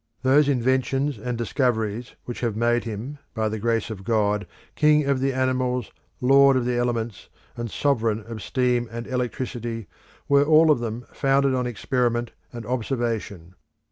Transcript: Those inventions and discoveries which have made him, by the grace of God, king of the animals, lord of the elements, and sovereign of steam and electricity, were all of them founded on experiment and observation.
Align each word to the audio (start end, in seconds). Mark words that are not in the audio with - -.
Those 0.23 0.49
inventions 0.49 1.19
and 1.19 1.37
discoveries 1.37 2.15
which 2.25 2.39
have 2.39 2.55
made 2.55 2.85
him, 2.85 3.19
by 3.35 3.49
the 3.49 3.59
grace 3.59 3.91
of 3.91 4.03
God, 4.03 4.47
king 4.73 5.05
of 5.05 5.19
the 5.19 5.31
animals, 5.31 5.91
lord 6.19 6.57
of 6.57 6.65
the 6.65 6.75
elements, 6.75 7.29
and 7.55 7.69
sovereign 7.69 8.23
of 8.25 8.41
steam 8.41 8.89
and 8.91 9.05
electricity, 9.05 9.85
were 10.27 10.43
all 10.43 10.71
of 10.71 10.79
them 10.79 11.05
founded 11.13 11.53
on 11.53 11.67
experiment 11.67 12.31
and 12.51 12.65
observation. 12.65 13.53